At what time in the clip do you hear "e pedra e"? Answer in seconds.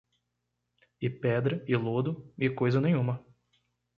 0.99-1.75